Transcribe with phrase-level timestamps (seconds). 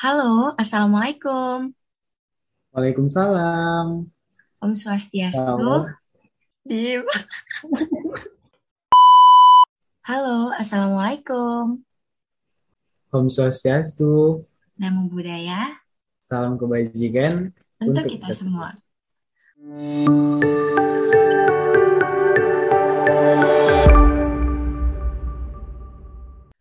[0.00, 1.76] Halo, Assalamualaikum.
[2.72, 4.08] Waalaikumsalam.
[4.64, 5.44] Om Swastiastu.
[5.44, 5.92] Halo.
[10.08, 11.84] Halo, Assalamualaikum.
[13.12, 14.40] Om Swastiastu.
[14.80, 15.76] Namo Buddhaya
[16.16, 18.72] Salam kebajikan untuk untuk kita kita semua.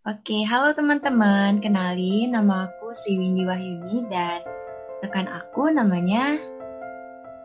[0.10, 1.62] Oke, halo teman-teman.
[1.62, 4.42] Kenalin, nama aku Sri Windy Wahyuni dan
[5.06, 6.34] rekan aku namanya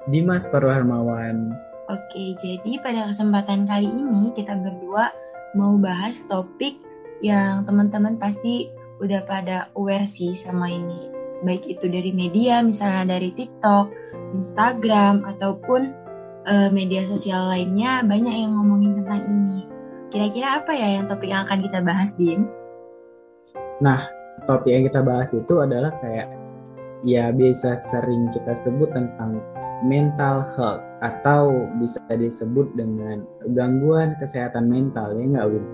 [0.08, 1.52] Dimas Parwarmawan.
[1.92, 5.12] Oke, jadi pada kesempatan kali ini kita berdua
[5.52, 6.80] mau bahas topik
[7.20, 11.12] yang teman-teman pasti udah pada aware sih sama ini.
[11.44, 13.92] Baik itu dari media, misalnya dari TikTok,
[14.40, 15.82] Instagram, ataupun
[16.48, 19.73] eh, media sosial lainnya, banyak yang ngomongin tentang ini.
[20.14, 22.46] Kira-kira apa ya yang topik yang akan kita bahas, Dim?
[23.82, 24.06] Nah,
[24.46, 26.30] topik yang kita bahas itu adalah kayak
[27.02, 29.42] ya biasa sering kita sebut tentang
[29.82, 35.64] mental health atau bisa disebut dengan gangguan kesehatan mental ya nggak Win?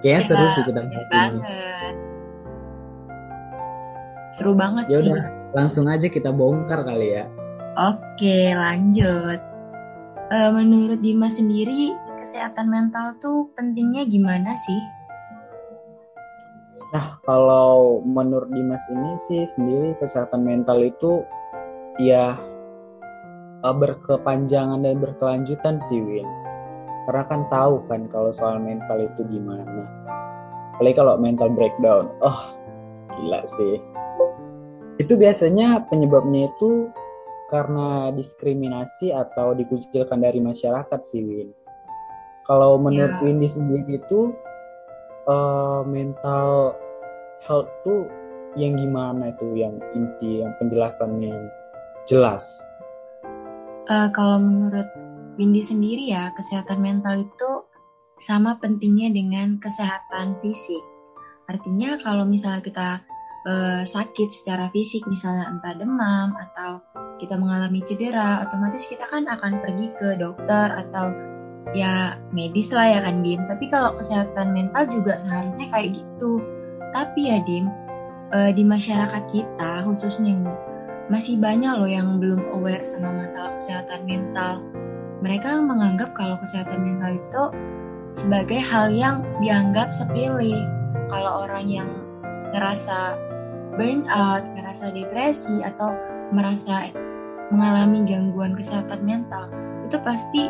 [0.00, 1.10] Kayaknya Ya, seru sih kita bahas ini.
[1.10, 1.94] banget.
[4.32, 5.10] Seru banget Ya sih.
[5.10, 7.24] udah, langsung aja kita bongkar kali ya.
[7.76, 9.40] Oke, lanjut.
[10.30, 11.92] Eh, menurut Dimas sendiri,
[12.22, 14.80] kesehatan mental tuh pentingnya gimana sih?
[16.94, 21.26] Nah, kalau menurut Dimas ini sih sendiri kesehatan mental itu
[21.98, 22.38] ya
[23.66, 26.28] eh, berkepanjangan dan berkelanjutan sih Win.
[27.10, 29.82] Karena kan tahu kan kalau soal mental itu gimana.
[30.78, 32.06] Apalagi kalau mental breakdown.
[32.22, 32.54] Oh,
[33.18, 33.82] gila sih.
[35.02, 36.86] Itu biasanya penyebabnya itu
[37.50, 41.50] karena diskriminasi atau dikucilkan dari masyarakat sih Win.
[42.46, 43.22] Kalau menurut Ya.
[43.22, 44.34] Windy sendiri itu
[45.28, 46.74] eh, mental
[47.46, 48.06] health tuh
[48.58, 51.46] yang gimana itu yang inti yang penjelasannya yang
[52.04, 52.44] jelas
[53.90, 54.86] Eh, kalau menurut
[55.34, 57.50] Windy sendiri ya, kesehatan mental itu
[58.14, 60.78] sama pentingnya dengan kesehatan fisik.
[61.50, 62.88] Artinya kalau misalnya kita
[63.50, 66.78] eh, sakit secara fisik, misalnya entah demam atau
[67.18, 71.10] kita mengalami cedera, otomatis kita kan akan pergi ke dokter atau
[71.70, 73.40] ya medis lah ya kan Dim.
[73.46, 76.42] Tapi kalau kesehatan mental juga seharusnya kayak gitu.
[76.90, 77.70] Tapi ya Dim,
[78.34, 80.56] eh, di masyarakat kita khususnya nih,
[81.08, 84.62] masih banyak loh yang belum aware sama masalah kesehatan mental.
[85.22, 87.44] Mereka menganggap kalau kesehatan mental itu
[88.12, 90.66] sebagai hal yang dianggap sepele.
[91.08, 91.88] Kalau orang yang
[92.52, 93.16] ngerasa
[93.76, 95.96] burnout, ngerasa depresi, atau
[96.32, 96.92] merasa
[97.52, 99.48] mengalami gangguan kesehatan mental,
[99.88, 100.48] itu pasti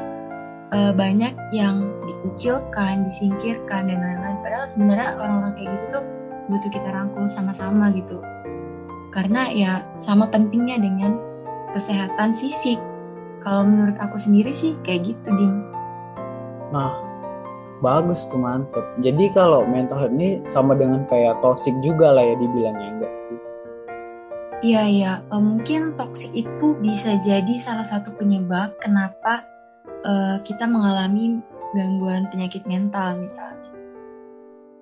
[0.73, 4.39] eh, banyak yang dikucilkan, disingkirkan, dan lain-lain.
[4.43, 6.05] Padahal sebenarnya orang-orang kayak gitu tuh
[6.51, 8.19] butuh kita rangkul sama-sama gitu
[9.13, 11.21] karena ya sama pentingnya dengan
[11.77, 12.81] kesehatan fisik.
[13.45, 15.69] Kalau menurut aku sendiri sih kayak gitu, Dim.
[16.73, 16.89] nah
[17.85, 22.35] bagus tuh mantep jadi kalau mental health ini sama dengan kayak toxic juga lah ya
[22.41, 23.37] dibilangnya enggak sih
[24.63, 25.13] Iya, iya.
[25.27, 29.43] Eh, mungkin toksik itu bisa jadi salah satu penyebab kenapa
[30.05, 31.39] eh, kita mengalami
[31.73, 33.71] gangguan penyakit mental misalnya.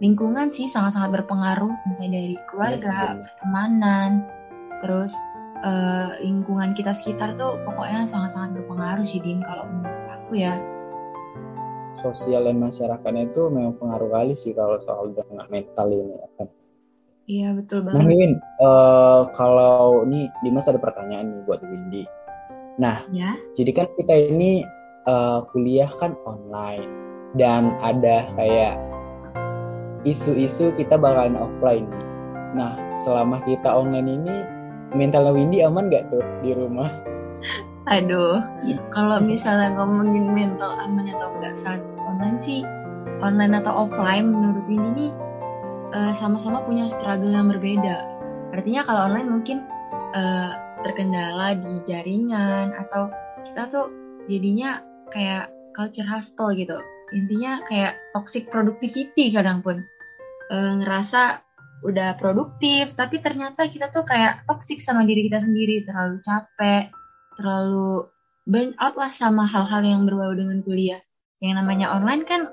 [0.01, 4.11] Lingkungan sih sangat-sangat berpengaruh, entah dari keluarga, Iya pertemanan,
[4.81, 5.13] terus
[5.61, 9.45] eh, lingkungan kita sekitar tuh pokoknya sangat-sangat berpengaruh sih, Dim.
[9.45, 10.57] Kalau menurut aku ya.
[12.01, 16.49] sosial dan masyarakatnya itu memang pengaruh kali sih kalau soal dengan mental ini ya kan
[17.29, 18.09] Iya, betul nah banget.
[18.09, 22.09] Win eh, kalau ini Dimas ada pertanyaan nih buat Windy
[22.81, 23.37] nah Ya.
[23.53, 24.65] Jadi kan kita ini
[25.11, 26.87] eh, kuliah kan online
[27.35, 28.79] dan ada kayak
[30.07, 31.87] isu-isu kita bakalan offline.
[32.55, 34.37] Nah, selama kita online ini
[34.95, 36.91] mentalnya Windy aman gak tuh di rumah?
[37.89, 38.43] Aduh,
[38.93, 42.63] kalau misalnya ngomongin mental aman atau enggak saat online sih,
[43.25, 45.13] online atau offline menurut ini nih
[45.97, 48.05] eh, sama-sama punya struggle yang berbeda.
[48.53, 49.59] Artinya kalau online mungkin
[50.15, 50.53] eh,
[50.85, 53.09] terkendala di jaringan atau
[53.47, 53.87] kita tuh
[54.29, 54.81] jadinya
[55.13, 56.79] kayak culture hustle gitu.
[57.11, 59.83] Intinya kayak toxic productivity kadang pun.
[60.51, 61.43] Eh, ngerasa
[61.81, 66.93] udah produktif, tapi ternyata kita tuh kayak toxic sama diri kita sendiri, terlalu capek,
[67.39, 68.05] terlalu
[68.45, 71.01] burn out lah sama hal-hal yang berbau dengan kuliah.
[71.41, 72.51] Yang namanya online kan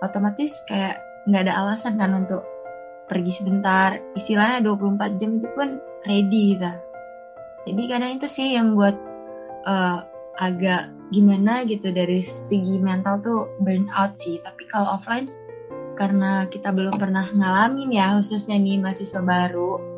[0.00, 2.42] otomatis kayak nggak ada alasan kan untuk
[3.06, 4.00] pergi sebentar.
[4.16, 5.76] Istilahnya 24 jam itu pun
[6.08, 6.72] ready kita.
[7.68, 8.96] Jadi kadang itu sih yang buat
[9.68, 9.98] eh,
[10.40, 14.40] agak gimana gitu dari segi mental tuh burn out sih.
[14.40, 15.28] Tapi kalau offline
[15.96, 19.92] karena kita belum pernah ngalamin ya khususnya nih mahasiswa baru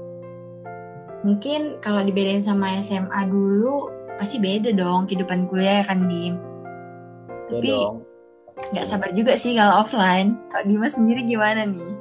[1.24, 3.88] mungkin kalau dibedain sama SMA dulu
[4.20, 6.36] pasti beda dong kehidupan kuliah ya kan Dim.
[7.50, 7.72] Tapi
[8.76, 10.38] nggak sabar juga sih kalau offline.
[10.52, 11.92] Kalau Dimas sendiri gimana nih?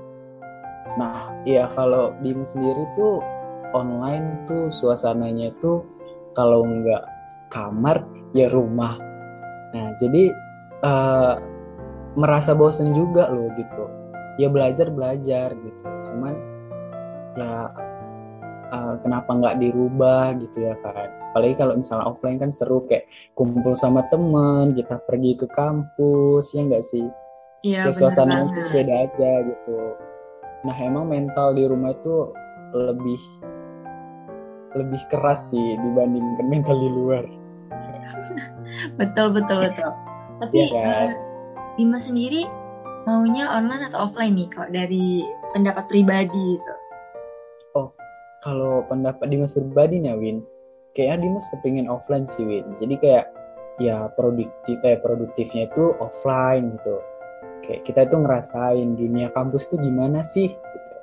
[0.99, 3.23] Nah, iya kalau Dim sendiri tuh
[3.73, 5.81] online tuh suasananya tuh
[6.37, 7.03] kalau nggak
[7.49, 8.03] kamar
[8.33, 8.97] ya rumah.
[9.73, 10.33] Nah, jadi
[10.83, 11.33] eh,
[12.17, 13.85] merasa bosen juga loh gitu.
[14.41, 15.87] Ya belajar belajar gitu.
[16.09, 16.33] Cuman
[17.37, 17.69] ya
[18.73, 21.09] eh, kenapa nggak dirubah gitu ya kan?
[21.33, 26.61] Apalagi kalau misalnya offline kan seru kayak kumpul sama temen, kita pergi ke kampus ya
[26.61, 27.07] nggak sih?
[27.63, 29.77] Iya ya suasana itu beda aja gitu.
[30.67, 32.29] Nah emang mental di rumah itu
[32.73, 33.21] lebih
[34.73, 37.25] lebih keras sih dibandingkan mental di luar.
[38.99, 39.91] Betul betul betul.
[40.41, 41.07] Tapi Iya kan?
[41.77, 42.45] Dimas sendiri
[43.03, 46.73] maunya online atau offline nih kalau dari pendapat pribadi gitu?
[48.43, 50.43] Kalau pendapat Dimas pribadi nih Win,
[50.91, 52.75] kayaknya Dimas kepingin offline sih Win.
[52.83, 53.31] Jadi kayak
[53.79, 56.99] ya produktif eh, produktifnya itu offline gitu.
[57.63, 60.51] Kayak kita itu ngerasain dunia kampus tuh gimana sih?
[60.51, 60.95] Gitu.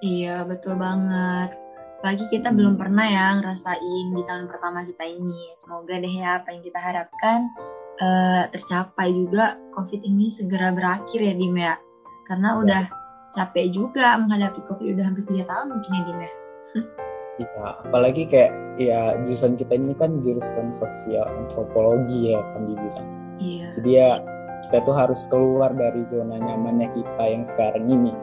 [0.00, 1.52] Iya betul banget.
[2.06, 5.50] Apalagi kita belum pernah ya ngerasain di tahun pertama kita ini.
[5.58, 7.50] Semoga deh ya apa yang kita harapkan
[7.98, 11.74] eh, tercapai juga COVID ini segera berakhir ya Dim ya.
[12.30, 12.58] Karena Ya.
[12.62, 12.84] udah
[13.34, 16.32] capek juga menghadapi COVID udah hampir 3 tahun mungkin ya Dim ya.
[17.42, 23.08] Iya, apalagi kayak ya jurusan kita ini kan jurusan sosial antropologi ya kan dibilang.
[23.42, 23.66] Iya.
[23.82, 24.10] Jadi ya
[24.62, 28.14] kita tuh harus keluar dari zona nyamannya kita yang sekarang ini.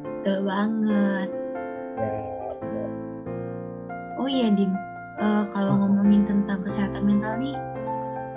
[0.00, 1.41] Betul banget.
[4.22, 4.70] Oh iya Dim,
[5.22, 7.58] Eh, kalau ngomongin tentang kesehatan mental nih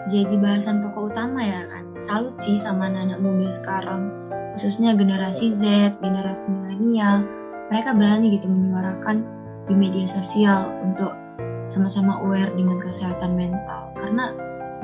[0.05, 1.85] jadi bahasan pokok utama ya kan.
[1.97, 4.09] Salut sih sama anak muda sekarang,
[4.53, 7.25] khususnya generasi Z, generasi milenial.
[7.73, 9.25] Mereka berani gitu menyuarakan
[9.65, 11.09] di media sosial untuk
[11.65, 13.89] sama-sama aware dengan kesehatan mental.
[13.97, 14.29] Karena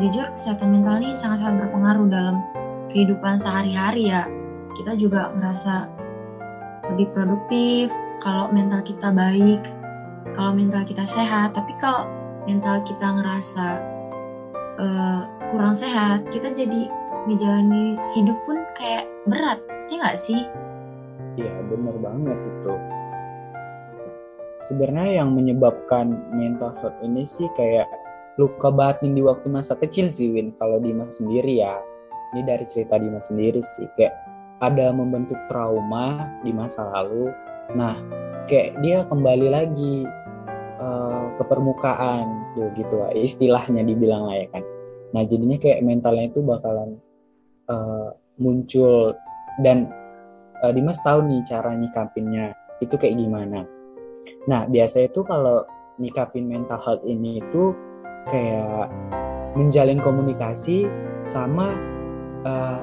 [0.02, 2.42] jujur kesehatan mental ini sangat-sangat berpengaruh dalam
[2.90, 4.26] kehidupan sehari-hari ya.
[4.74, 5.86] Kita juga ngerasa
[6.94, 7.94] lebih produktif
[8.26, 9.81] kalau mental kita baik,
[10.38, 11.54] kalau mental kita sehat.
[11.54, 12.08] Tapi kalau
[12.46, 13.68] mental kita ngerasa
[14.80, 15.22] eh,
[15.52, 16.88] kurang sehat, kita jadi
[17.30, 19.60] ngejalani hidup pun kayak berat,
[19.94, 20.42] ya nggak sih?
[21.38, 22.74] Iya, bener banget itu.
[24.66, 27.90] Sebenarnya yang menyebabkan mental health ini sih kayak
[28.38, 30.54] luka batin di waktu masa kecil sih Win.
[30.58, 31.82] Kalau Dimas sendiri ya,
[32.34, 34.14] ini dari cerita Dimas sendiri sih kayak
[34.62, 37.34] ada membentuk trauma di masa lalu.
[37.74, 37.98] Nah,
[38.50, 40.06] kayak dia kembali lagi
[40.80, 42.26] eh, ke permukaan
[42.58, 44.64] tuh gitu lah istilahnya dibilang lah ya kan.
[45.12, 46.98] Nah, jadinya kayak mentalnya itu bakalan
[47.68, 48.10] eh,
[48.40, 49.16] muncul
[49.60, 49.92] dan
[50.64, 53.68] eh, Dimas tahu nih cara nyikapinnya itu kayak gimana.
[54.50, 55.68] Nah, biasanya itu kalau
[56.02, 57.76] nyikapin mental health ini itu
[58.32, 58.90] kayak
[59.54, 60.88] menjalin komunikasi
[61.28, 61.76] sama
[62.48, 62.80] eh,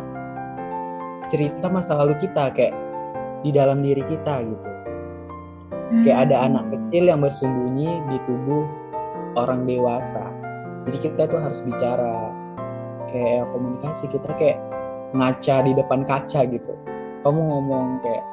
[1.28, 2.74] cerita masa lalu kita kayak
[3.42, 4.77] di dalam diri kita gitu.
[5.88, 6.46] Kayak ada Hmm.
[6.52, 8.64] anak kecil yang bersembunyi di tubuh
[9.40, 10.24] orang dewasa.
[10.84, 12.32] Jadi kita tuh harus bicara
[13.08, 14.58] kayak komunikasi kita kayak
[15.16, 16.72] ngaca di depan kaca gitu.
[17.24, 18.24] Kamu ngomong kayak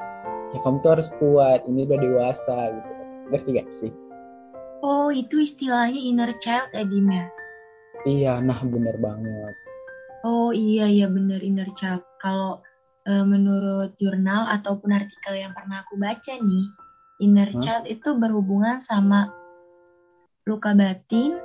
[0.51, 2.91] ya kamu tuh harus kuat, ini udah dewasa gitu.
[3.31, 3.91] Ngerti gak sih?
[4.85, 7.27] Oh, itu istilahnya inner child ya, Dim ya?
[8.05, 9.55] Iya, nah bener banget.
[10.21, 12.05] Oh iya, iya bener inner child.
[12.21, 12.61] Kalau
[13.05, 16.65] eh, menurut jurnal ataupun artikel yang pernah aku baca nih,
[17.19, 17.61] inner Hah?
[17.63, 19.31] child itu berhubungan sama
[20.45, 21.41] luka batin,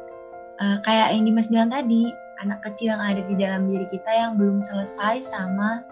[0.60, 2.10] eh, kayak yang Dimas bilang tadi,
[2.40, 5.84] anak kecil yang ada di dalam diri kita yang belum selesai sama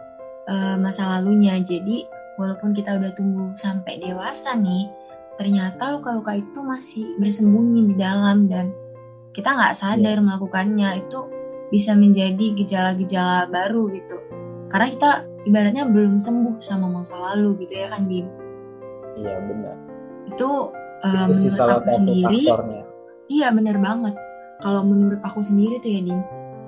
[0.48, 1.60] eh, masa lalunya.
[1.60, 2.08] Jadi,
[2.40, 4.88] walaupun kita udah tumbuh sampai dewasa nih,
[5.36, 8.72] ternyata luka-luka itu masih bersembunyi di dalam dan
[9.36, 11.30] kita nggak sadar melakukannya itu
[11.68, 14.16] bisa menjadi gejala-gejala baru gitu.
[14.72, 15.10] Karena kita
[15.44, 18.26] ibaratnya belum sembuh sama masa lalu gitu ya kan Dim.
[19.18, 19.76] Iya benar.
[20.30, 20.50] Itu
[20.98, 22.82] Itu sih menurut salah aku sendiri, faktornya.
[23.30, 24.14] iya bener banget.
[24.58, 26.20] Kalau menurut aku sendiri tuh ya Dim,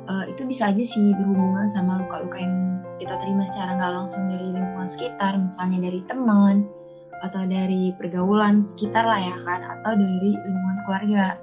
[0.07, 4.55] eh, itu bisa aja sih berhubungan sama luka-luka yang kita terima secara nggak langsung dari
[4.55, 6.69] lingkungan sekitar, misalnya dari teman
[7.21, 11.37] atau dari pergaulan sekitar lah ya kan, atau dari lingkungan keluarga.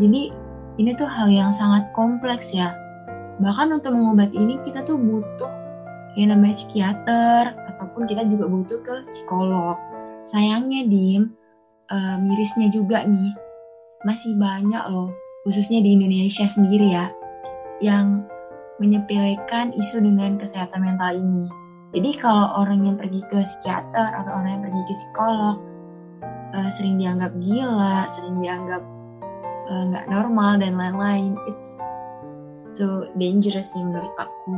[0.00, 0.32] Jadi
[0.80, 2.72] ini tuh hal yang sangat kompleks ya.
[3.44, 5.52] Bahkan untuk mengobati ini kita tuh butuh
[6.16, 9.76] yang namanya psikiater ataupun kita juga butuh ke psikolog.
[10.22, 11.34] Sayangnya Dim,
[11.90, 13.34] eh, mirisnya juga nih,
[14.06, 15.10] masih banyak loh,
[15.42, 17.10] khususnya di Indonesia sendiri ya,
[17.82, 18.22] yang
[18.78, 21.46] menyepelekan isu dengan kesehatan mental ini.
[21.92, 25.56] Jadi kalau orang yang pergi ke psikiater atau orang yang pergi ke psikolog,
[26.56, 28.82] uh, sering dianggap gila, sering dianggap
[29.68, 31.36] eh, nggak uh, normal dan lain-lain.
[31.50, 31.76] It's
[32.70, 34.54] so dangerous sih menurut aku.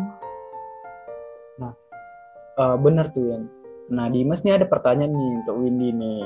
[1.58, 1.74] Nah,
[2.60, 3.44] uh, bener tuh yang.
[3.92, 6.24] Nah, Dimas nih ada pertanyaan nih untuk Windy nih.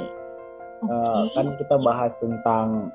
[0.79, 0.95] Okay.
[0.95, 2.95] Uh, kan kita bahas tentang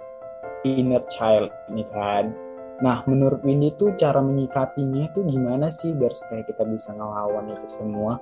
[0.64, 2.32] inner child ini kan.
[2.80, 7.68] Nah, menurut Windy tuh cara menyikapinya tuh gimana sih biar supaya kita bisa ngelawan itu
[7.68, 8.20] semua?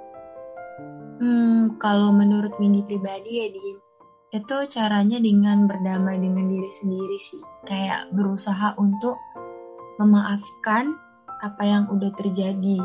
[1.22, 3.78] Hmm, kalau menurut Windy pribadi ya, Dim,
[4.32, 9.20] itu caranya dengan berdamai dengan diri sendiri sih kayak berusaha untuk
[10.00, 10.96] memaafkan
[11.44, 12.80] apa yang udah terjadi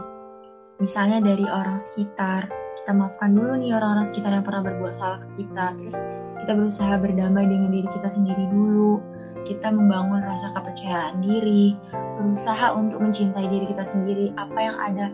[0.83, 2.51] misalnya dari orang sekitar
[2.87, 5.75] kita maafkan dulu nih orang-orang sekitar yang pernah berbuat salah ke kita.
[5.75, 5.99] Terus
[6.39, 9.03] kita berusaha berdamai dengan diri kita sendiri dulu.
[9.43, 11.75] Kita membangun rasa kepercayaan diri
[12.15, 14.31] berusaha untuk mencintai diri kita sendiri.
[14.39, 15.11] Apa yang ada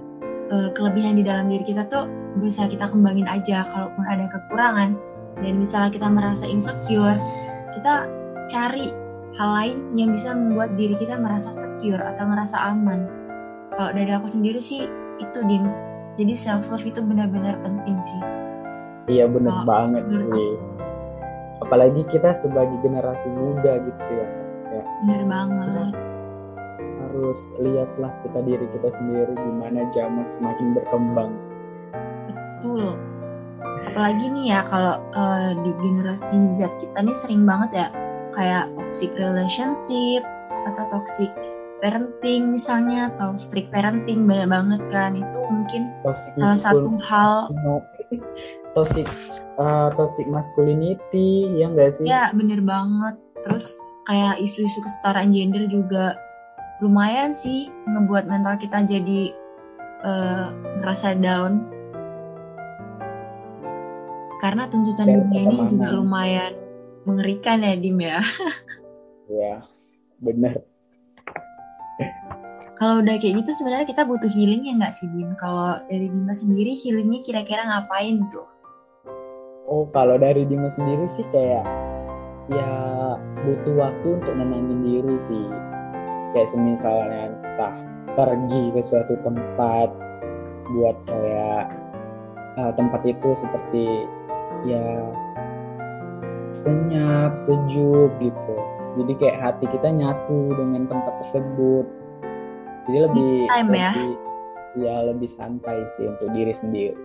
[0.52, 3.64] uh, kelebihan di dalam diri kita tuh berusaha kita kembangin aja.
[3.64, 4.92] Kalaupun ada kekurangan
[5.40, 7.16] dan misalnya kita merasa insecure
[7.72, 8.04] kita
[8.52, 8.92] cari
[9.40, 13.08] hal lain yang bisa membuat diri kita merasa secure atau merasa aman.
[13.72, 14.84] Kalau dari aku sendiri sih
[15.16, 18.20] itu dim jadi self love itu benar-benar penting sih.
[19.10, 20.54] Iya benar banget sih.
[21.62, 24.28] apalagi kita sebagai generasi muda gitu ya,
[24.74, 24.82] ya.
[25.06, 25.94] benar banget.
[27.06, 31.32] Harus lihatlah kita diri kita sendiri gimana zaman semakin berkembang.
[32.26, 32.98] Betul.
[33.94, 37.88] Apalagi nih ya kalau uh, di generasi Z kita nih sering banget ya
[38.34, 40.26] kayak toxic relationship
[40.66, 41.30] atau toxic
[41.82, 45.18] parenting misalnya atau strict parenting banyak banget kan.
[45.18, 47.34] Itu mungkin toxic salah satu hal.
[48.78, 49.04] Toxic
[49.60, 52.08] uh, toxic masculinity ya enggak sih?
[52.08, 53.20] Ya bener banget.
[53.44, 53.76] Terus
[54.08, 56.16] kayak isu-isu kesetaraan gender juga
[56.80, 59.34] lumayan sih ngebuat mental kita jadi
[60.06, 61.68] uh, ngerasa down.
[64.40, 66.52] Karena tuntutan Dan dunia ini juga lumayan
[67.04, 68.18] mengerikan ya Dim ya.
[69.30, 69.54] Iya,
[70.18, 70.71] benar.
[72.82, 75.38] Kalau udah kayak gitu sebenarnya kita butuh healing ya nggak sih Dim?
[75.38, 78.42] Kalau dari Dima sendiri healingnya kira-kira ngapain tuh?
[79.70, 81.62] Oh kalau dari Dima sendiri sih kayak
[82.50, 82.74] ya
[83.46, 85.46] butuh waktu untuk nenangin diri sih.
[86.34, 87.74] Kayak semisalnya entah
[88.18, 89.88] pergi ke suatu tempat
[90.74, 91.64] buat kayak
[92.58, 94.10] uh, tempat itu seperti
[94.66, 95.06] ya
[96.58, 98.56] senyap, sejuk gitu.
[98.98, 102.01] Jadi kayak hati kita nyatu dengan tempat tersebut.
[102.88, 103.92] Jadi lebih time lebih, ya.
[104.72, 106.96] Ya lebih santai sih untuk diri sendiri.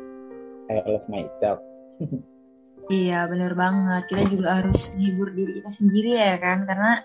[0.67, 1.61] I love myself.
[3.01, 4.09] iya bener banget.
[4.09, 7.03] Kita juga harus hibur diri kita sendiri ya kan, karena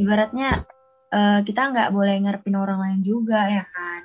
[0.00, 0.50] ibaratnya
[1.12, 4.02] uh, kita nggak boleh ngarepin orang lain juga ya kan.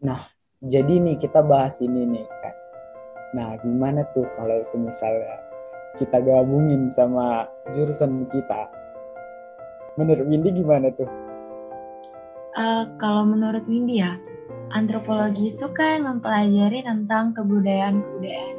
[0.00, 0.20] Nah,
[0.64, 2.54] jadi nih kita bahas ini nih kan.
[3.30, 5.49] Nah gimana tuh kalau semisalnya
[5.98, 8.70] kita gabungin sama jurusan kita?
[9.98, 11.10] Menurut Windy gimana tuh?
[12.54, 14.18] Uh, kalau menurut Windy ya,
[14.74, 18.56] antropologi itu kan mempelajari tentang kebudayaan-kebudayaan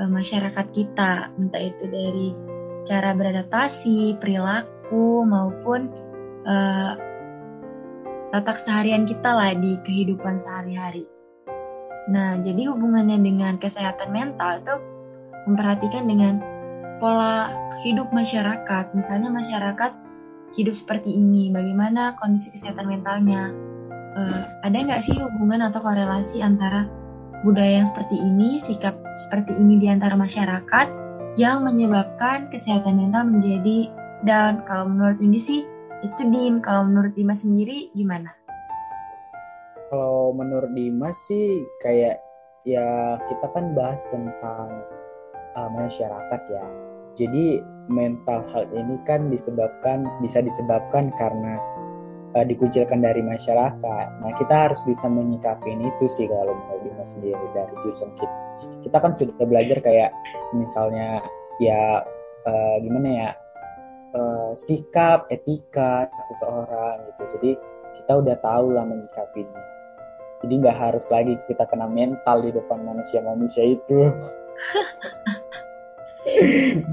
[0.00, 2.32] uh, masyarakat kita, entah itu dari
[2.84, 5.92] cara beradaptasi, perilaku maupun
[6.48, 6.92] uh,
[8.32, 11.04] tatak seharian kita lah di kehidupan sehari-hari.
[12.08, 14.74] Nah, jadi hubungannya dengan kesehatan mental itu
[15.46, 16.40] memperhatikan dengan
[17.00, 17.50] pola
[17.82, 18.92] hidup masyarakat.
[18.92, 19.92] Misalnya masyarakat
[20.54, 23.50] hidup seperti ini, bagaimana kondisi kesehatan mentalnya.
[24.10, 26.84] Uh, ada nggak sih hubungan atau korelasi antara
[27.46, 30.86] budaya yang seperti ini, sikap seperti ini di antara masyarakat
[31.38, 33.88] yang menyebabkan kesehatan mental menjadi
[34.28, 34.62] down.
[34.68, 35.64] Kalau menurut ini sih
[36.04, 36.60] itu Dim.
[36.60, 38.40] Kalau menurut Dimas sendiri gimana?
[39.90, 42.22] kalau menurut Dimas sih kayak
[42.62, 44.70] ya kita kan bahas tentang
[45.58, 46.66] uh, masyarakat ya.
[47.18, 51.58] Jadi mental health ini kan disebabkan bisa disebabkan karena
[52.38, 54.06] uh, dikucilkan dari masyarakat.
[54.22, 58.36] Nah kita harus bisa menyikapi itu sih kalau menurut Dimas sendiri dari jurusan kita.
[58.86, 60.10] Kita kan sudah belajar kayak
[60.56, 61.20] misalnya
[61.58, 62.04] ya
[62.46, 63.28] uh, gimana ya
[64.14, 67.22] uh, sikap etika seseorang gitu.
[67.38, 67.50] Jadi
[68.00, 69.70] kita udah tahu lah menyikapinya
[70.40, 74.08] jadi nggak harus lagi kita kena mental di depan manusia-manusia itu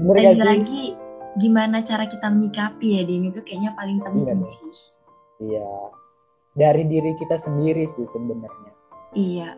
[0.08, 0.84] lagi lagi
[1.38, 3.30] gimana cara kita menyikapi ya Din?
[3.30, 4.50] Itu kayaknya paling penting iya.
[4.50, 4.74] sih.
[5.38, 5.72] Iya.
[6.58, 8.72] Dari diri kita sendiri sih sebenarnya.
[9.14, 9.50] Iya.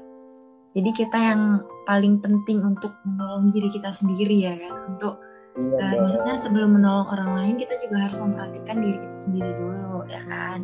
[0.70, 1.42] Jadi kita yang
[1.88, 4.94] paling penting untuk menolong diri kita sendiri ya kan?
[4.94, 5.14] Untuk
[5.58, 10.06] iya, uh, maksudnya sebelum menolong orang lain kita juga harus memperhatikan diri kita sendiri dulu
[10.06, 10.60] ya kan?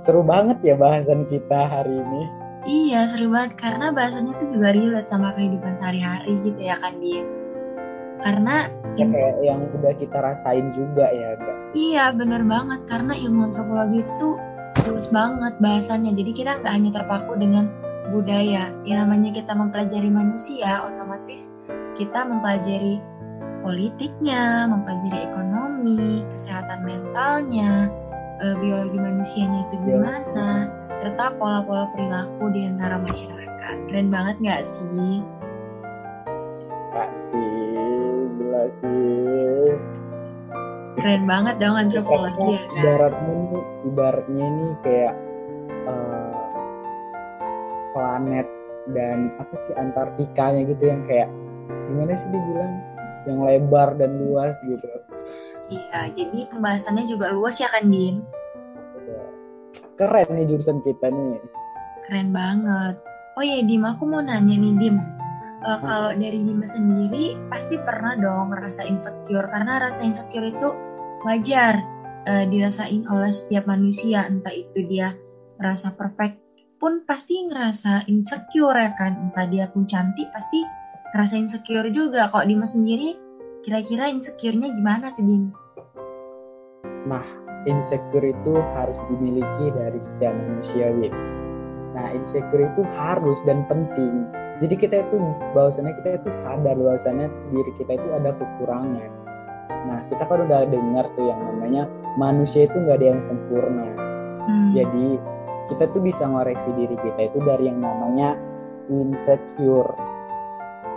[0.00, 2.22] Seru banget ya bahasan kita hari ini.
[2.68, 7.24] Iya seru banget karena bahasanya tuh juga relate sama kehidupan sehari-hari gitu ya kan Din.
[8.20, 8.68] Karena
[9.00, 11.72] ya, kayak yang udah kita rasain juga ya guys.
[11.72, 14.28] Iya bener banget karena ilmu antropologi itu
[14.92, 16.12] luas banget bahasanya.
[16.12, 17.72] Jadi kita nggak hanya terpaku dengan
[18.12, 18.68] budaya.
[18.84, 21.48] Yang namanya kita mempelajari manusia, otomatis
[21.96, 23.00] kita mempelajari
[23.64, 27.88] politiknya, mempelajari ekonomi, kesehatan mentalnya,
[28.40, 33.76] eh, biologi manusianya itu gimana, serta pola-pola perilaku di antara masyarakat.
[33.86, 35.22] Keren banget nggak sih?
[36.90, 39.78] Kak sih, gila sih.
[40.98, 42.76] Keren banget dong antropologi ya kan?
[42.82, 43.38] Ibaratnya
[43.86, 45.14] ibaratnya ini kayak
[45.86, 46.34] uh,
[47.94, 48.46] planet
[48.90, 51.30] dan apa sih Antartikanya gitu yang kayak
[51.86, 52.72] gimana sih dibilang
[53.28, 54.86] yang lebar dan luas gitu.
[55.70, 58.26] Iya, jadi pembahasannya juga luas ya kan, Dim?
[60.00, 61.36] Keren nih jurusan kita nih.
[62.08, 62.96] Keren banget.
[63.36, 64.96] Oh ya Dim aku mau nanya nih Dim.
[65.60, 70.72] Uh, kalau dari Dim sendiri pasti pernah dong ngerasa insecure karena rasa insecure itu
[71.28, 71.84] wajar
[72.24, 75.12] uh, dirasain oleh setiap manusia entah itu dia
[75.60, 76.40] ngerasa perfect
[76.80, 79.28] pun pasti ngerasa insecure ya kan?
[79.28, 80.64] Entah dia pun cantik pasti
[81.12, 82.32] ngerasa insecure juga.
[82.32, 83.20] Kok Dimas sendiri
[83.60, 85.52] kira-kira insecure-nya gimana tuh Dim?
[87.04, 91.12] Nah insecure itu harus dimiliki dari setiap manusia Win.
[91.92, 94.28] Nah insecure itu harus dan penting.
[94.60, 95.16] Jadi kita itu
[95.56, 99.10] bahwasannya kita itu sadar bahwasannya diri kita itu ada kekurangan.
[99.88, 101.88] Nah kita kan udah dengar tuh yang namanya
[102.20, 103.88] manusia itu nggak ada yang sempurna.
[104.44, 104.72] Hmm.
[104.76, 105.16] Jadi
[105.72, 108.36] kita tuh bisa ngoreksi diri kita itu dari yang namanya
[108.92, 109.92] insecure.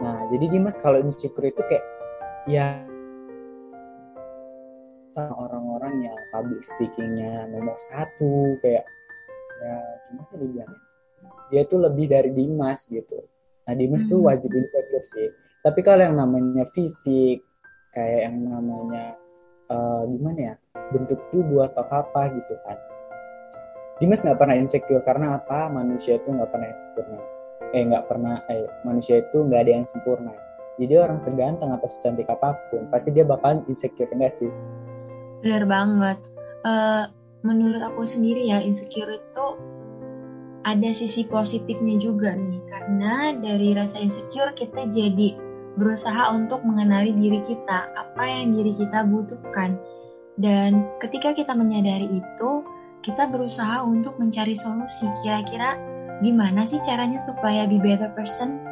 [0.03, 1.85] Nah jadi Dimas kalau insecure itu kayak
[2.43, 2.83] ya
[5.21, 8.85] orang-orang yang public speakingnya nomor satu kayak
[9.61, 9.75] ya
[10.09, 10.81] gimana dibilangnya?
[11.53, 13.21] Dia tuh lebih dari Dimas gitu.
[13.69, 14.11] Nah Dimas hmm.
[14.11, 15.29] tuh wajib insecure sih.
[15.63, 17.45] Tapi kalau yang namanya fisik
[17.93, 19.15] kayak yang namanya
[19.69, 20.55] uh, gimana ya
[20.91, 22.77] bentuk tubuh atau apa gitu kan.
[24.01, 25.69] Dimas nggak pernah insecure karena apa?
[25.69, 27.19] Manusia itu nggak pernah sempurna.
[27.71, 30.33] Eh nggak pernah eh manusia itu nggak ada yang sempurna.
[30.81, 34.49] Jadi orang seganteng atau secantik apa pun pasti dia bakal insecure enggak sih
[35.43, 36.17] Bener banget.
[36.63, 37.11] Uh,
[37.43, 39.45] menurut aku sendiri ya, insecure itu
[40.63, 42.63] ada sisi positifnya juga nih.
[42.71, 45.35] Karena dari rasa insecure kita jadi
[45.75, 49.75] berusaha untuk mengenali diri kita, apa yang diri kita butuhkan.
[50.39, 52.51] Dan ketika kita menyadari itu,
[53.03, 55.05] kita berusaha untuk mencari solusi.
[55.21, 55.75] Kira-kira
[56.23, 58.63] gimana sih caranya supaya be better person?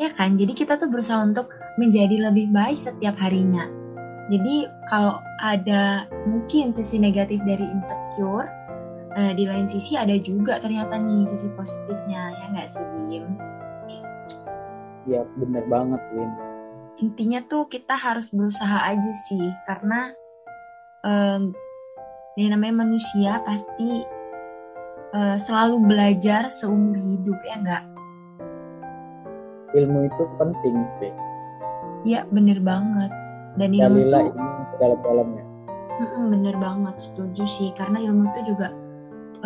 [0.00, 0.40] Ya kan?
[0.40, 3.83] Jadi kita tuh berusaha untuk menjadi lebih baik setiap harinya.
[4.24, 8.48] Jadi kalau ada mungkin sisi negatif dari insecure,
[9.12, 13.26] uh, di lain sisi ada juga ternyata nih sisi positifnya ya nggak sih Bim?
[15.04, 16.30] Ya bener banget Win.
[17.04, 20.16] Intinya tuh kita harus berusaha aja sih karena
[21.04, 21.52] um,
[22.40, 24.08] ini namanya manusia pasti
[25.12, 27.84] uh, selalu belajar seumur hidup ya nggak?
[29.76, 31.12] Ilmu itu penting sih.
[32.08, 33.12] Ya bener banget
[33.58, 34.18] dan ilmu itu
[34.82, 35.44] dalam-dalamnya
[36.34, 38.74] bener banget setuju sih karena ilmu itu juga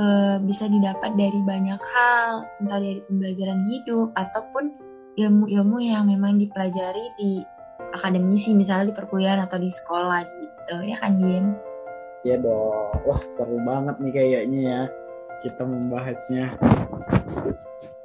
[0.01, 4.73] uh, bisa didapat dari banyak hal entah dari pembelajaran hidup ataupun
[5.19, 7.43] ilmu-ilmu yang memang dipelajari di
[7.93, 11.47] akademisi misalnya di perkuliahan atau di sekolah gitu ya kan Dim?
[12.27, 14.81] Iya dong, wah seru banget nih kayaknya ya
[15.47, 16.45] kita membahasnya.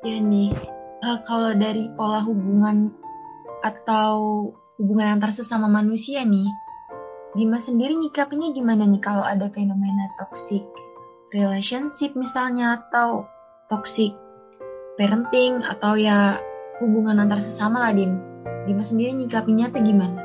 [0.06, 0.54] Ya nih,
[1.02, 2.94] uh, kalau dari pola hubungan
[3.66, 4.48] atau
[4.82, 6.50] hubungan antar sesama manusia nih,
[7.34, 10.62] Dimas sendiri nyikapinya gimana nih kalau ada fenomena toxic
[11.34, 13.26] relationship misalnya atau
[13.74, 14.14] toxic
[15.02, 16.38] parenting atau ya
[16.78, 18.22] hubungan antar sesama lah Dim.
[18.70, 20.22] Dimas sendiri nyikapinya tuh gimana?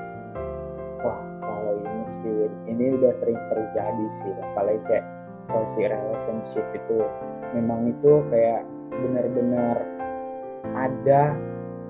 [1.00, 2.36] Wah kalau ini sih
[2.68, 5.04] ini udah sering terjadi sih apalagi kayak
[5.48, 7.08] toxic relationship itu
[7.56, 9.80] memang itu kayak benar-benar
[10.76, 11.32] ada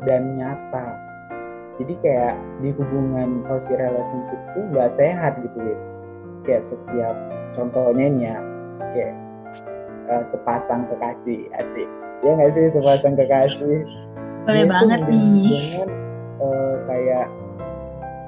[0.07, 1.08] dan nyata
[1.79, 5.79] jadi kayak di hubungan toxic relationship itu nggak sehat gitu ya
[6.47, 7.17] kayak setiap
[7.55, 8.37] contohnya ini ya
[8.95, 9.15] kayak
[10.09, 11.89] uh, sepasang kekasih asik.
[12.25, 13.81] Ya nggak sih sepasang kekasih?
[14.49, 15.77] Boleh banget nih.
[15.77, 15.91] dengan
[16.41, 17.27] uh, kayak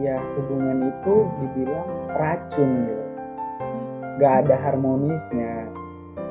[0.00, 3.06] ya hubungan itu dibilang racun gitu.
[4.20, 5.68] Nggak ada harmonisnya.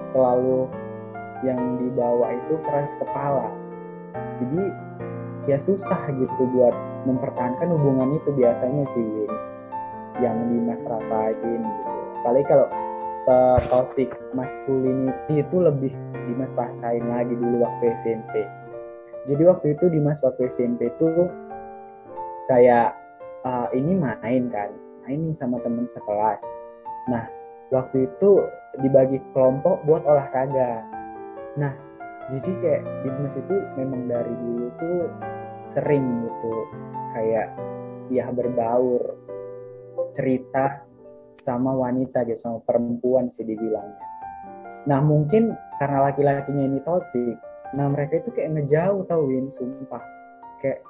[0.10, 0.69] Selalu
[1.45, 3.49] yang dibawa itu keras kepala.
[4.41, 4.63] Jadi
[5.47, 6.73] ya susah gitu buat
[7.08, 9.34] mempertahankan hubungan itu biasanya sih Win
[10.20, 12.68] yang Dimas rasain gitu apalagi kalau
[13.30, 15.94] uh, toxic masculinity itu lebih
[16.30, 18.46] Dimas rasain lagi dulu waktu SMP.
[19.26, 21.30] Jadi waktu itu Dimas waktu SMP tuh
[22.50, 22.94] kayak
[23.46, 24.70] uh, ini main kan,
[25.06, 26.42] main sama temen sekelas.
[27.10, 27.26] Nah
[27.74, 28.46] waktu itu
[28.82, 30.86] dibagi kelompok buat olahraga.
[31.58, 31.74] Nah
[32.30, 35.10] jadi kayak Dimas itu memang dari dulu tuh
[35.69, 36.53] sering gitu.
[37.13, 37.47] Kayak
[38.10, 39.15] ya berbaur
[40.17, 40.84] cerita
[41.39, 44.05] sama wanita gitu sama perempuan sih dibilangnya.
[44.89, 47.38] Nah mungkin karena laki-lakinya ini toxic
[47.69, 50.01] nah mereka itu kayak ngejauh tau Win sumpah.
[50.60, 50.82] Kayak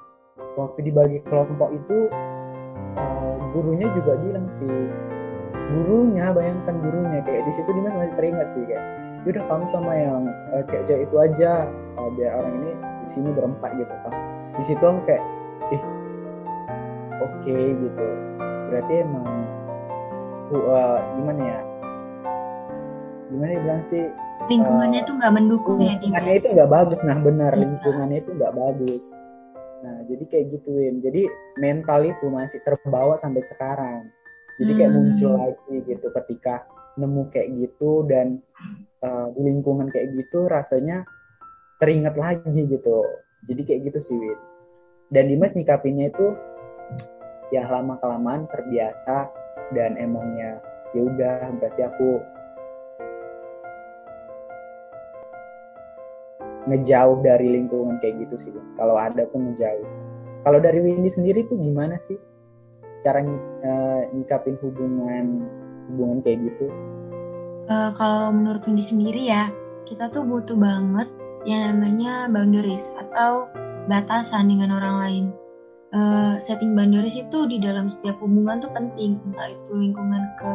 [0.56, 2.08] waktu dibagi kelompok itu
[2.96, 4.88] uh, gurunya juga bilang sih
[5.70, 7.20] gurunya bayangkan gurunya.
[7.22, 8.84] Kayak di situ Dimas masih teringat sih kayak
[9.28, 11.68] udah kamu sama yang uh, cewek-cewek itu aja
[12.00, 12.70] uh, biar orang ini
[13.04, 15.24] di sini berempat gitu kan di situ aku kayak
[15.70, 15.82] ih
[17.20, 18.06] oke okay, gitu.
[18.70, 19.28] Berarti emang
[20.54, 21.60] uh, gimana ya?
[23.30, 24.04] Gimana ya bilang sih
[24.50, 27.60] lingkungannya uh, tuh nggak mendukung ya lingkungannya itu nggak bagus nah benar iya.
[27.62, 29.04] lingkungannya itu nggak bagus.
[29.80, 30.94] Nah jadi kayak gituin.
[31.00, 31.22] Jadi
[31.60, 34.10] mental itu masih terbawa sampai sekarang.
[34.60, 34.98] Jadi kayak hmm.
[35.00, 36.68] muncul lagi gitu ketika
[37.00, 38.44] nemu kayak gitu dan
[39.00, 41.06] uh, di lingkungan kayak gitu rasanya
[41.80, 43.00] teringat lagi gitu
[43.48, 44.38] jadi kayak gitu sih Win.
[45.10, 46.26] Dan Dimas nyikapinya itu
[47.50, 49.26] ya lama kelamaan terbiasa
[49.74, 50.62] dan emangnya
[50.94, 52.10] ya udah berarti aku
[56.70, 59.88] ngejauh dari lingkungan kayak gitu sih kalau ada pun ngejauh.
[60.40, 62.16] Kalau dari Windy sendiri tuh gimana sih
[63.04, 65.44] cara uh, nyikapin hubungan
[65.90, 66.66] hubungan kayak gitu?
[67.66, 69.50] Uh, kalau menurut Windy sendiri ya
[69.90, 71.10] kita tuh butuh banget
[71.48, 73.48] yang namanya boundaries atau
[73.88, 75.24] batasan dengan orang lain
[75.94, 80.52] uh, setting boundaries itu di dalam setiap hubungan tuh penting entah itu lingkungan ke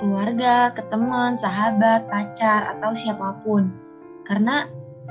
[0.00, 3.68] keluarga, ke teman, sahabat, pacar atau siapa pun
[4.24, 4.64] karena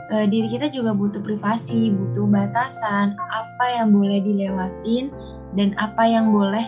[0.10, 5.14] uh, diri kita juga butuh privasi, butuh batasan apa yang boleh dilewatin
[5.54, 6.66] dan apa yang boleh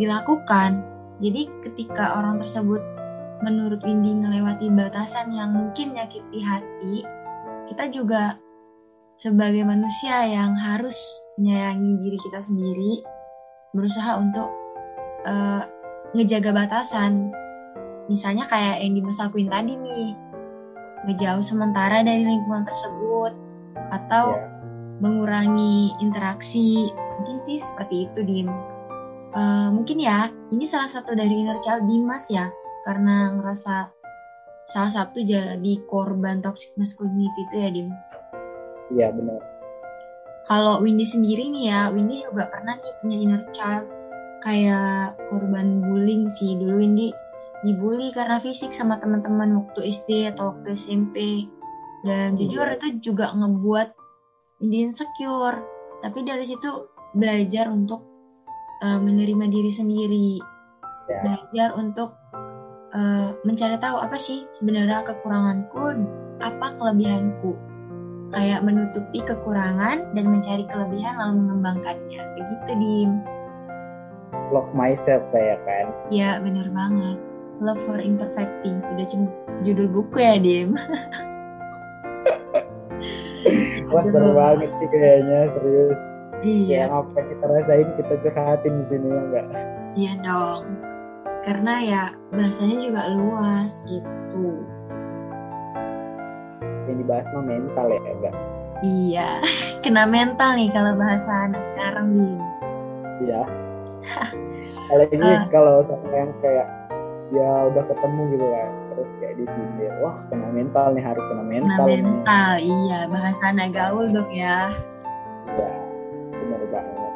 [0.00, 0.80] dilakukan.
[1.20, 2.80] Jadi ketika orang tersebut
[3.44, 7.04] menurut Windy ngelewati batasan yang mungkin nyakiti hati,
[7.70, 8.34] kita juga
[9.14, 10.98] sebagai manusia yang harus
[11.38, 12.92] menyayangi diri kita sendiri,
[13.70, 14.50] berusaha untuk
[15.22, 15.62] uh,
[16.18, 17.30] ngejaga batasan.
[18.10, 20.18] Misalnya kayak yang Dimas lakuin tadi nih,
[21.06, 23.32] ngejauh sementara dari lingkungan tersebut,
[23.94, 24.50] atau yeah.
[24.98, 26.90] mengurangi interaksi.
[27.22, 28.48] Mungkin sih seperti itu, Dim.
[29.30, 32.50] Uh, mungkin ya, ini salah satu dari inner child Dimas ya,
[32.82, 33.99] karena ngerasa
[34.68, 37.88] salah satu jadi korban toxic masculinity itu ya, Dim.
[38.90, 39.40] Iya benar.
[40.50, 43.86] Kalau Windy sendiri nih ya, Windy juga pernah nih punya inner child
[44.40, 47.12] kayak korban bullying sih dulu Windy
[47.60, 51.44] dibully karena fisik sama teman-teman waktu SD atau waktu SMP
[52.08, 52.48] dan iya.
[52.48, 53.88] jujur itu juga ngebuat
[54.64, 55.60] Windy insecure
[56.00, 58.00] tapi dari situ belajar untuk
[58.80, 60.30] uh, menerima diri sendiri
[61.12, 61.20] ya.
[61.20, 62.16] belajar untuk
[62.94, 66.06] uh, mencari tahu apa sih sebenarnya kekuranganku
[66.40, 67.56] apa kelebihanku?
[68.30, 72.22] Kayak menutupi kekurangan dan mencari kelebihan lalu mengembangkannya.
[72.38, 73.10] Begitu dim.
[74.54, 75.86] Love myself ya kan?
[76.14, 77.18] Ya bener banget.
[77.58, 78.78] Love for imperfecting.
[78.78, 79.06] Sudah
[79.66, 80.78] judul buku ya dim?
[83.90, 86.02] Wah seru banget sih kayaknya serius.
[86.40, 86.86] Iya.
[86.86, 89.46] Yang apa kita rasain kita curhatin di sini ya enggak
[89.98, 90.64] iya dong
[91.46, 94.64] karena ya bahasanya juga luas gitu.
[96.88, 98.36] Yang dibahas mah mental ya enggak
[98.84, 99.40] iya
[99.84, 102.38] kena mental nih kalau bahasa anak sekarang nih
[103.24, 103.42] iya.
[104.90, 106.66] Apalagi uh, kalau sama yang kayak
[107.30, 111.44] ya udah ketemu gitu kan terus kayak di sini wah kena mental nih harus kena
[111.46, 112.66] mental kena mental nih.
[112.66, 114.74] iya bahasa anak gaul dong ya.
[115.46, 115.72] Iya
[116.34, 117.12] benar banget.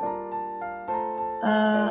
[1.43, 1.89] Uh,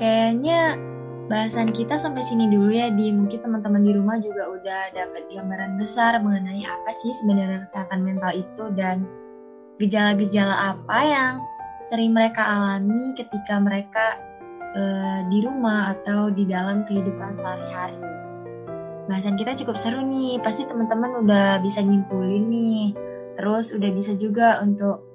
[0.00, 0.80] kayaknya
[1.28, 5.78] bahasan kita sampai sini dulu ya di mungkin teman-teman di rumah juga udah dapat gambaran
[5.78, 9.06] besar mengenai apa sih sebenarnya kesehatan mental itu dan
[9.78, 11.34] gejala-gejala apa yang
[11.86, 14.18] sering mereka alami ketika mereka
[14.74, 18.00] uh, di rumah atau di dalam kehidupan sehari-hari.
[19.10, 22.94] Bahasan kita cukup seru nih, pasti teman-teman udah bisa nyimpulin nih.
[23.34, 25.09] Terus udah bisa juga untuk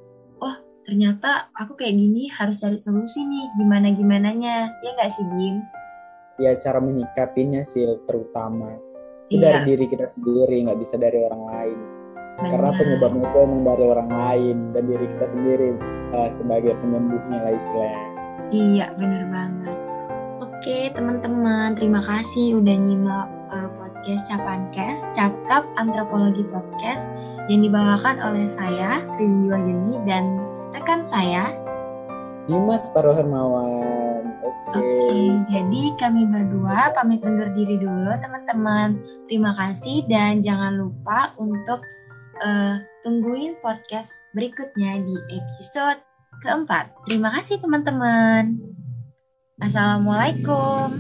[0.85, 5.65] ternyata aku kayak gini harus cari solusi nih gimana gimananya ya nggak sih Bim?
[6.37, 8.77] ya cara menyikapinya sih terutama
[9.33, 9.65] itu iya.
[9.65, 11.79] dari diri kita sendiri nggak bisa dari orang lain
[12.37, 12.49] Benar.
[12.53, 15.69] karena penyebabnya itu emang dari orang lain dan diri kita sendiri
[16.13, 18.05] uh, sebagai penyembuhnya lah istilahnya
[18.53, 19.77] iya benar banget
[20.45, 27.09] oke teman-teman terima kasih udah nyimak uh, podcast podcast Capankes, Capkap Antropologi Podcast
[27.49, 30.44] yang dibawakan oleh saya, Sri Wahyuni dan
[30.75, 31.55] rekan saya,
[32.51, 34.27] Dimas Paro Hermawan.
[34.43, 34.95] Oke.
[35.05, 35.21] Oke,
[35.53, 38.97] jadi kami berdua pamit undur diri dulu teman-teman.
[39.29, 41.79] Terima kasih dan jangan lupa untuk
[42.41, 46.01] uh, tungguin podcast berikutnya di episode
[46.41, 46.89] keempat.
[47.05, 48.57] Terima kasih teman-teman.
[49.61, 50.97] Assalamualaikum.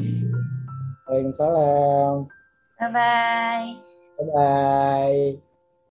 [1.09, 2.29] Waalaikumsalam.
[2.77, 3.67] Bye-bye.
[4.21, 5.54] Bye-bye.